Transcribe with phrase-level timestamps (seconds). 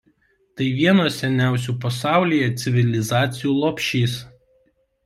[0.61, 4.19] Tai vienos seniausių pasaulyje civilizacijų lopšys.